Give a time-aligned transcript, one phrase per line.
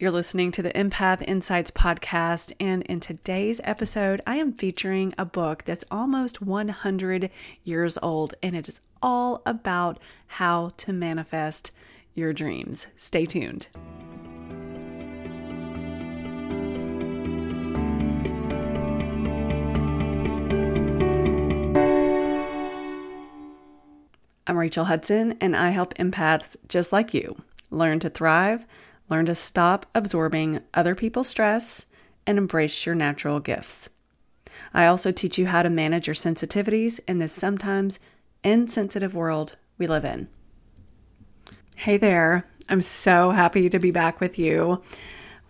[0.00, 5.24] You're listening to the Empath Insights podcast, and in today's episode, I am featuring a
[5.24, 7.30] book that's almost 100
[7.64, 9.98] years old, and it is all about
[10.28, 11.72] how to manifest
[12.14, 12.86] your dreams.
[12.94, 13.66] Stay tuned.
[24.46, 27.42] I'm Rachel Hudson, and I help empaths just like you
[27.72, 28.64] learn to thrive
[29.08, 31.86] Learn to stop absorbing other people's stress
[32.26, 33.88] and embrace your natural gifts.
[34.74, 38.00] I also teach you how to manage your sensitivities in this sometimes
[38.44, 40.28] insensitive world we live in.
[41.76, 44.82] Hey there, I'm so happy to be back with you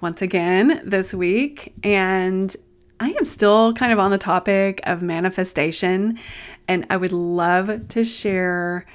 [0.01, 1.75] once again this week.
[1.83, 2.55] And
[3.01, 6.19] I am still kind of on the topic of manifestation,
[6.67, 8.87] and I would love to share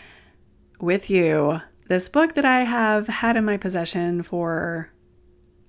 [0.79, 4.89] with you this book that I have had in my possession for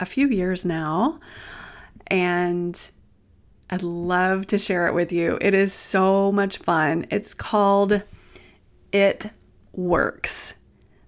[0.01, 1.21] a few years now.
[2.07, 2.79] And
[3.71, 5.39] I'd love to share it with you.
[5.41, 7.07] It is so much fun.
[7.11, 8.03] It's called
[8.93, 9.27] It
[9.73, 10.55] Works,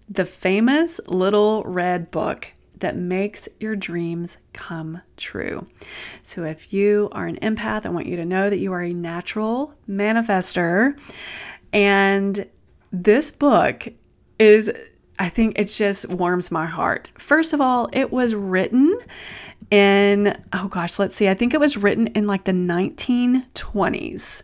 [0.08, 5.66] the famous little red book that makes your dreams come true.
[6.22, 8.92] So, if you are an empath, I want you to know that you are a
[8.92, 10.98] natural manifester.
[11.72, 12.46] And
[12.92, 13.88] this book
[14.38, 14.70] is
[15.18, 17.08] I think it just warms my heart.
[17.18, 18.98] First of all, it was written
[19.70, 24.42] in, oh gosh, let's see, I think it was written in like the 1920s.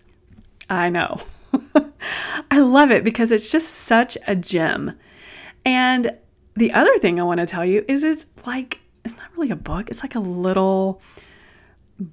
[0.70, 1.18] I know.
[2.50, 4.98] I love it because it's just such a gem.
[5.64, 6.16] And
[6.54, 9.56] the other thing I want to tell you is it's like, it's not really a
[9.56, 11.02] book, it's like a little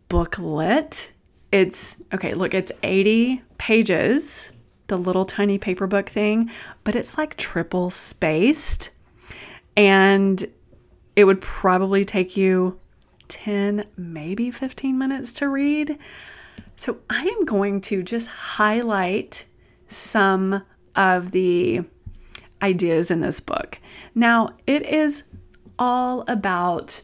[0.09, 1.13] booklet.
[1.51, 4.51] It's, okay, look, it's 80 pages
[4.89, 6.51] the little tiny paper book thing,
[6.83, 8.91] but it's like triple spaced.
[9.77, 10.45] And
[11.15, 12.79] it would probably take you
[13.29, 15.97] 10, maybe 15 minutes to read.
[16.75, 19.45] So I am going to just highlight
[19.87, 20.63] some
[20.95, 21.81] of the
[22.61, 23.79] ideas in this book.
[24.15, 25.23] Now, it is
[25.77, 27.01] all about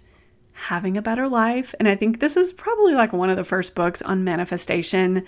[0.52, 1.76] having a better life.
[1.80, 5.26] And I think this is probably like one of the first books on manifestation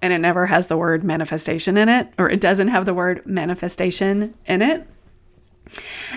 [0.00, 3.26] and it never has the word manifestation in it, or it doesn't have the word
[3.26, 4.86] manifestation in it.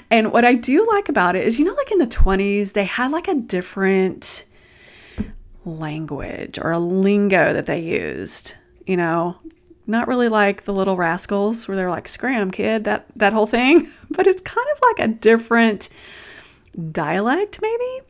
[0.09, 2.85] And what I do like about it is, you know, like in the 20s, they
[2.85, 4.45] had like a different
[5.65, 8.55] language or a lingo that they used,
[8.85, 9.37] you know,
[9.87, 13.91] not really like the little rascals where they're like scram kid that that whole thing
[14.11, 15.89] but it's kind of like a different
[16.91, 18.01] dialect maybe?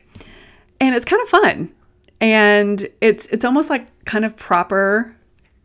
[0.80, 1.72] And it's kind of fun.
[2.20, 5.14] And it's it's almost like kind of proper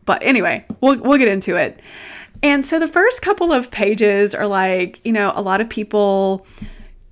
[0.08, 1.80] but anyway, we'll we'll get into it.
[2.42, 6.48] And so the first couple of pages are like, you know, a lot of people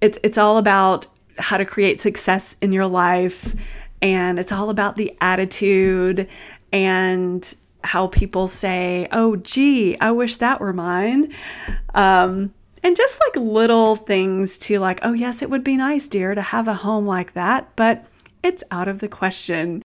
[0.02, 1.06] it's it's all about
[1.38, 3.56] how to create success in your life
[4.02, 6.28] and it's all about the attitude
[6.72, 11.32] and how people say, "Oh, gee, I wish that were mine."
[11.94, 12.54] Um,
[12.84, 16.42] and just like little things to like, "Oh, yes, it would be nice, dear, to
[16.42, 18.06] have a home like that," but
[18.44, 19.82] it's out of the question.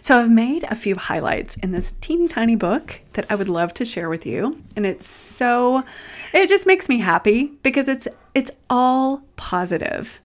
[0.00, 3.74] So I've made a few highlights in this teeny tiny book that I would love
[3.74, 4.62] to share with you.
[4.76, 5.84] And it's so
[6.32, 10.20] it just makes me happy because it's it's all positive.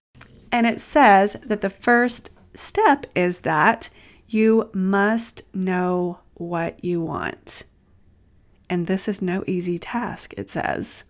[0.50, 3.88] And it says that the first step is that
[4.28, 7.64] you must know what you want.
[8.68, 11.04] And this is no easy task, it says.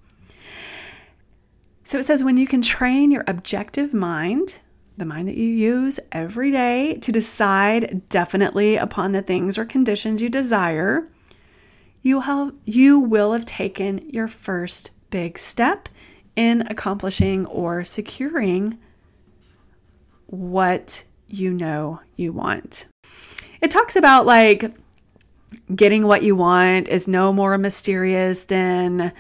[1.85, 4.61] So it says when you can train your objective mind
[4.97, 10.21] the mind that you use every day to decide definitely upon the things or conditions
[10.21, 11.09] you desire,
[12.03, 15.89] you have you will have taken your first big step
[16.37, 18.79] in accomplishing or securing
[20.27, 22.87] what you know you want.
[23.61, 24.75] It talks about like
[25.75, 29.13] getting what you want is no more mysterious than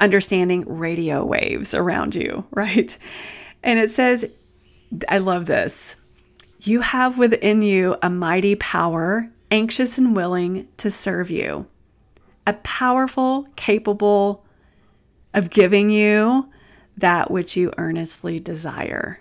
[0.00, 2.96] understanding radio waves around you, right?
[3.62, 4.30] And it says
[5.08, 5.96] I love this.
[6.60, 11.66] You have within you a mighty power, anxious and willing to serve you,
[12.46, 14.44] a powerful, capable
[15.34, 16.48] of giving you
[16.96, 19.20] that which you earnestly desire.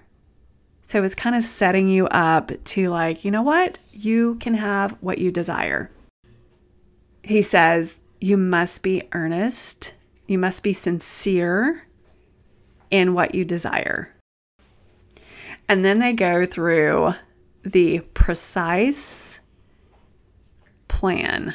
[0.88, 3.80] So it's kind of setting you up to, like, you know what?
[3.92, 5.92] You can have what you desire.
[7.24, 9.96] He says, you must be earnest,
[10.28, 11.86] you must be sincere
[12.92, 14.15] in what you desire.
[15.68, 17.14] And then they go through
[17.64, 19.40] the precise
[20.88, 21.54] plan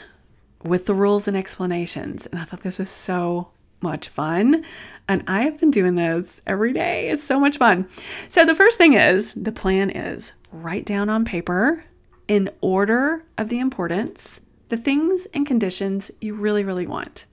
[0.64, 2.26] with the rules and explanations.
[2.26, 3.48] And I thought this was so
[3.80, 4.64] much fun.
[5.08, 7.10] And I have been doing this every day.
[7.10, 7.88] It's so much fun.
[8.28, 11.84] So, the first thing is the plan is write down on paper
[12.28, 14.40] in order of the importance
[14.70, 17.26] the things and conditions you really, really want.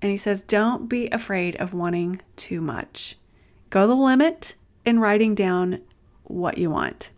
[0.00, 3.16] And he says, don't be afraid of wanting too much.
[3.70, 5.80] Go the limit in writing down
[6.24, 7.10] what you want.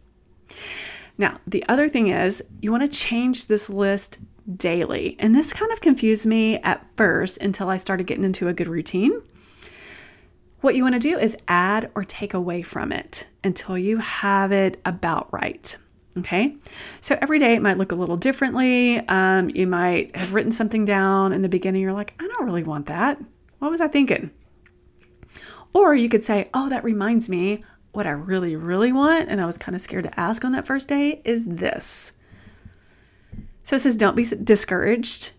[1.18, 4.18] Now, the other thing is you want to change this list
[4.54, 5.16] daily.
[5.18, 8.68] And this kind of confused me at first until I started getting into a good
[8.68, 9.20] routine.
[10.60, 14.52] What you want to do is add or take away from it until you have
[14.52, 15.76] it about right.
[16.18, 16.56] Okay,
[17.02, 19.06] so every day it might look a little differently.
[19.06, 22.62] Um, you might have written something down in the beginning, you're like, I don't really
[22.62, 23.20] want that.
[23.58, 24.30] What was I thinking?
[25.76, 27.62] Or you could say, Oh, that reminds me,
[27.92, 30.66] what I really, really want, and I was kind of scared to ask on that
[30.66, 32.12] first day, is this.
[33.64, 35.32] So it says, Don't be discouraged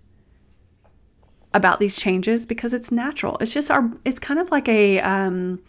[1.54, 3.38] about these changes because it's natural.
[3.42, 5.60] It's just our, it's kind of like a, um,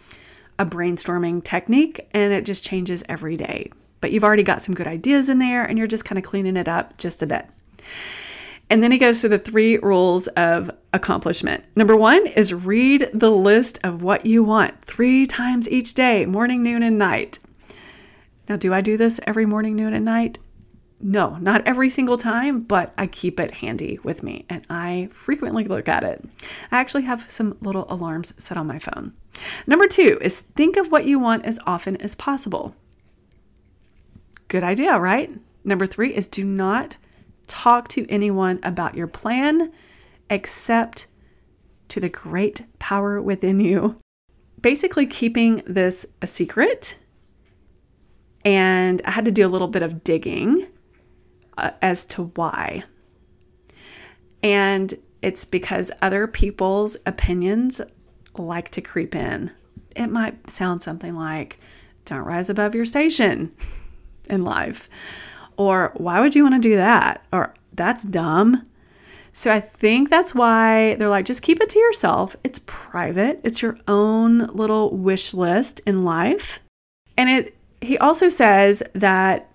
[0.59, 3.71] a brainstorming technique and it just changes every day
[4.01, 6.57] but you've already got some good ideas in there and you're just kind of cleaning
[6.57, 7.47] it up just a bit.
[8.71, 11.65] And then he goes to the three rules of accomplishment.
[11.75, 16.63] Number one is read the list of what you want three times each day morning,
[16.63, 17.39] noon, and night.
[18.49, 20.39] Now, do I do this every morning, noon, and night?
[21.01, 25.65] No, not every single time, but I keep it handy with me and I frequently
[25.65, 26.25] look at it.
[26.73, 29.13] I actually have some little alarms set on my phone.
[29.67, 32.75] Number two is think of what you want as often as possible.
[34.49, 35.31] Good idea, right?
[35.63, 36.97] Number three is do not
[37.49, 39.73] talk to anyone about your plan
[40.31, 41.07] except
[41.89, 43.97] to the great power within you.
[44.61, 46.99] Basically, keeping this a secret.
[48.45, 50.67] And I had to do a little bit of digging
[51.57, 52.85] uh, as to why.
[54.43, 57.81] And it's because other people's opinions
[58.37, 59.51] like to creep in.
[59.97, 61.59] It might sound something like,
[62.05, 63.53] don't rise above your station
[64.31, 64.89] in life.
[65.59, 67.23] Or why would you want to do that?
[67.33, 68.65] Or that's dumb.
[69.33, 72.35] So I think that's why they're like, just keep it to yourself.
[72.43, 76.61] It's private, it's your own little wish list in life.
[77.17, 79.49] And it he also says that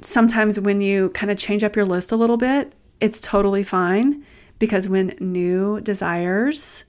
[0.00, 4.24] sometimes when you kind of change up your list a little bit, it's totally fine
[4.58, 6.84] because when new desires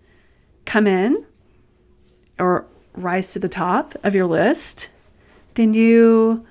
[0.66, 1.26] come in
[2.40, 4.90] or rise to the top of your list,
[5.54, 6.46] then you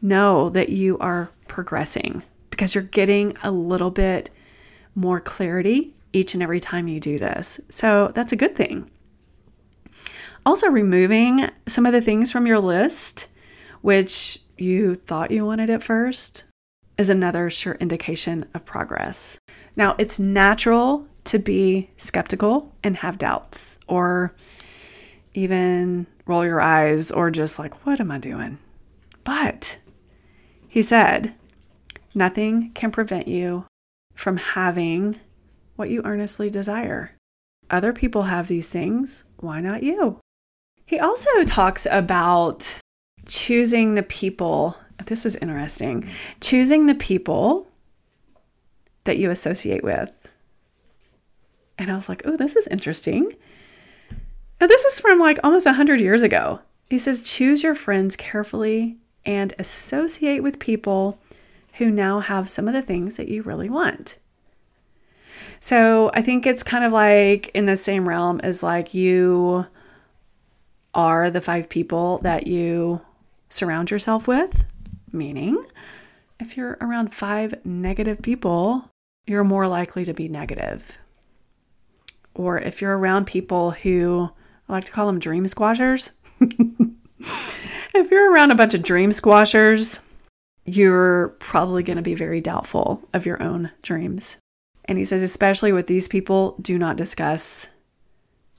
[0.00, 4.30] know that you are progressing because you're getting a little bit
[4.94, 7.60] more clarity each and every time you do this.
[7.68, 8.90] So that's a good thing.
[10.46, 13.28] Also, removing some of the things from your list,
[13.80, 16.44] which you thought you wanted at first,
[16.98, 19.38] is another sure indication of progress.
[19.74, 24.34] Now, it's natural to be skeptical and have doubts, or
[25.32, 28.58] even roll your eyes, or just like, what am I doing?
[29.24, 29.78] But
[30.74, 31.32] he said,
[32.16, 33.64] Nothing can prevent you
[34.12, 35.20] from having
[35.76, 37.12] what you earnestly desire.
[37.70, 39.22] Other people have these things.
[39.36, 40.18] Why not you?
[40.84, 42.80] He also talks about
[43.24, 44.76] choosing the people.
[45.06, 46.10] This is interesting.
[46.40, 47.68] Choosing the people
[49.04, 50.10] that you associate with.
[51.78, 53.32] And I was like, oh, this is interesting.
[54.60, 56.58] Now, this is from like almost 100 years ago.
[56.90, 61.18] He says, choose your friends carefully and associate with people
[61.74, 64.18] who now have some of the things that you really want.
[65.60, 69.66] So I think it's kind of like in the same realm as like you
[70.94, 73.00] are the five people that you
[73.48, 74.64] surround yourself with,
[75.12, 75.64] meaning
[76.40, 78.90] if you're around five negative people,
[79.26, 80.98] you're more likely to be negative.
[82.34, 84.28] Or if you're around people who
[84.68, 86.12] I like to call them dream squashers,
[87.94, 90.00] if you're around a bunch of dream squashers,
[90.66, 94.38] you're probably going to be very doubtful of your own dreams.
[94.86, 97.68] And he says, especially with these people, do not discuss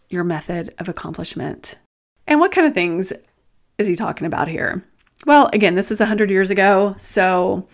[0.09, 1.75] your method of accomplishment.
[2.27, 3.13] And what kind of things
[3.77, 4.83] is he talking about here?
[5.25, 6.95] Well, again, this is 100 years ago.
[6.97, 7.67] So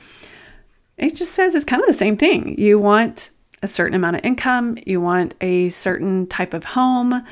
[0.98, 2.60] it just says it's kind of the same thing.
[2.60, 3.32] You want
[3.64, 7.24] a certain amount of income, you want a certain type of home,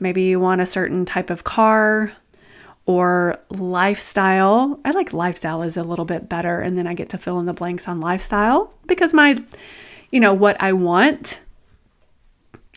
[0.00, 2.12] maybe you want a certain type of car,
[2.88, 4.80] or lifestyle.
[4.82, 7.44] I like lifestyle is a little bit better and then I get to fill in
[7.44, 9.36] the blanks on lifestyle because my
[10.10, 11.42] you know what I want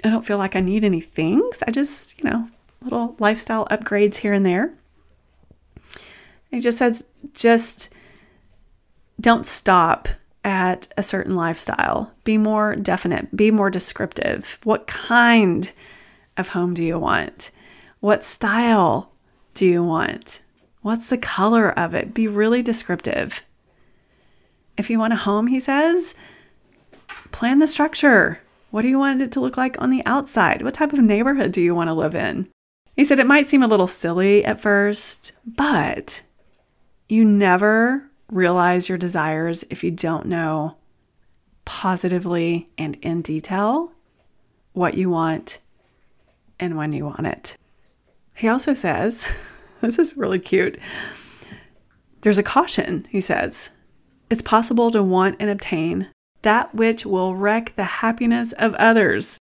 [0.03, 1.63] I don't feel like I need any things.
[1.65, 2.47] I just, you know,
[2.81, 4.73] little lifestyle upgrades here and there.
[6.51, 7.93] It just says just
[9.21, 10.09] don't stop
[10.43, 12.11] at a certain lifestyle.
[12.25, 14.59] Be more definite, be more descriptive.
[14.63, 15.71] What kind
[16.35, 17.51] of home do you want?
[18.01, 19.10] What style
[19.53, 20.41] do you want?
[20.81, 22.13] What's the color of it?
[22.13, 23.43] Be really descriptive.
[24.77, 26.15] If you want a home, he says,
[27.31, 28.41] plan the structure.
[28.71, 30.61] What do you want it to look like on the outside?
[30.61, 32.47] What type of neighborhood do you want to live in?
[32.95, 36.23] He said it might seem a little silly at first, but
[37.09, 40.77] you never realize your desires if you don't know
[41.65, 43.91] positively and in detail
[44.73, 45.59] what you want
[46.59, 47.57] and when you want it.
[48.33, 49.31] He also says,
[49.81, 50.77] this is really cute.
[52.21, 53.71] There's a caution, he says.
[54.29, 56.07] It's possible to want and obtain
[56.41, 59.37] that which will wreck the happiness of others.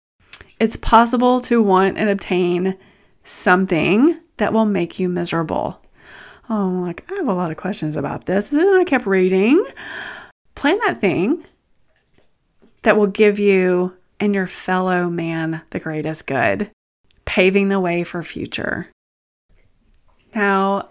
[0.59, 2.77] It's possible to want and obtain
[3.23, 5.81] something that will make you miserable.
[6.49, 8.51] Oh, I'm like, I have a lot of questions about this.
[8.51, 9.63] And then I kept reading.
[10.55, 11.45] Plan that thing
[12.83, 16.71] that will give you and your fellow man the greatest good,
[17.27, 18.87] paving the way for future.
[20.33, 20.89] Now,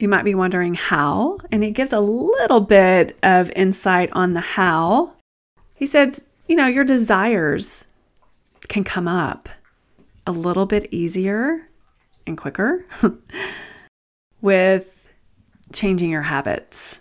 [0.00, 4.40] you might be wondering how, and he gives a little bit of insight on the
[4.40, 5.14] how.
[5.74, 6.18] He said,
[6.48, 7.86] you know, your desires
[8.68, 9.48] can come up
[10.26, 11.68] a little bit easier
[12.26, 12.84] and quicker
[14.40, 15.08] with
[15.72, 17.00] changing your habits.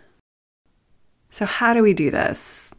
[1.30, 2.76] So, how do we do this?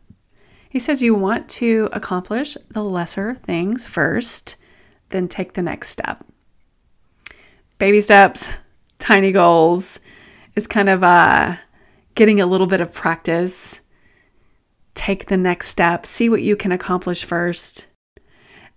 [0.69, 4.57] He says you want to accomplish the lesser things first,
[5.15, 6.27] then take the next step.
[7.79, 8.55] Baby steps,
[8.99, 10.01] tiny goals.
[10.57, 11.55] It's kind of uh,
[12.17, 13.81] getting a little bit of practice.
[14.95, 17.87] Take the next step, see what you can accomplish first.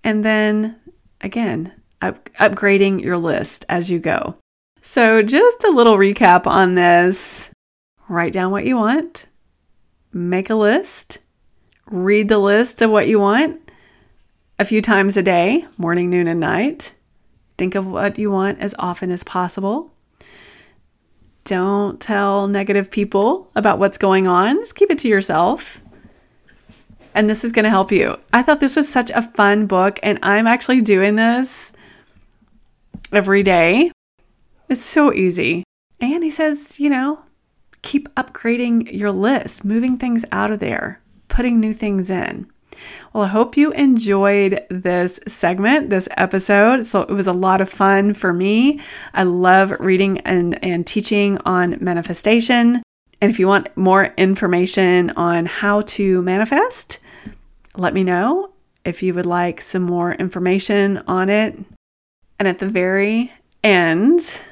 [0.04, 0.76] And then
[1.22, 4.36] again, up- upgrading your list as you go.
[4.82, 7.52] So, just a little recap on this
[8.08, 9.26] write down what you want,
[10.14, 11.18] make a list,
[11.88, 13.67] read the list of what you want
[14.60, 16.94] a few times a day, morning, noon, and night.
[17.58, 19.92] Think of what you want as often as possible.
[21.44, 25.80] Don't tell negative people about what's going on, just keep it to yourself.
[27.14, 28.18] And this is going to help you.
[28.34, 31.72] I thought this was such a fun book, and I'm actually doing this
[33.12, 33.92] every day
[34.70, 35.64] it's so easy.
[36.00, 37.20] And he says, you know,
[37.82, 42.48] keep upgrading your list, moving things out of there, putting new things in.
[43.14, 46.86] Well, I hope you enjoyed this segment, this episode.
[46.86, 48.80] So it was a lot of fun for me.
[49.14, 52.84] I love reading and, and teaching on manifestation.
[53.22, 57.00] And if you want more information on how to manifest,
[57.76, 58.52] let me know
[58.86, 61.58] if you would like some more information on it.
[62.40, 63.32] And at the very
[63.64, 64.44] end,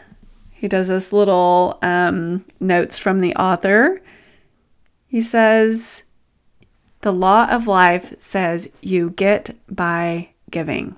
[0.52, 4.02] he does this little um, notes from the author.
[5.06, 6.05] He says,
[7.06, 10.96] The law of life says you get by giving.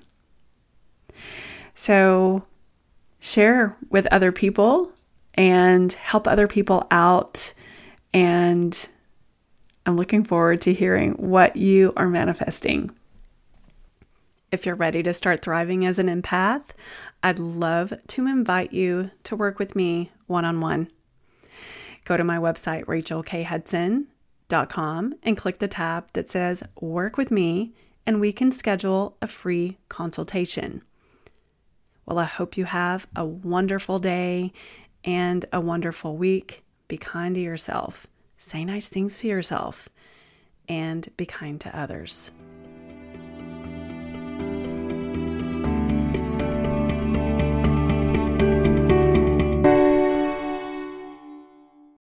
[1.73, 2.45] So
[3.19, 4.93] share with other people
[5.33, 7.53] and help other people out.
[8.13, 8.87] And
[9.85, 12.89] I'm looking forward to hearing what you are manifesting.
[14.49, 16.67] If you're ready to start thriving as an empath,
[17.21, 20.89] I'd love to invite you to work with me one on one.
[22.05, 22.87] Go to my website,
[24.49, 27.73] rachelkhudson.com, and click the tab that says Work with Me,
[28.05, 30.81] and we can schedule a free consultation.
[32.05, 34.53] Well, I hope you have a wonderful day
[35.03, 36.63] and a wonderful week.
[36.87, 39.89] Be kind to yourself, say nice things to yourself,
[40.69, 42.31] and be kind to others.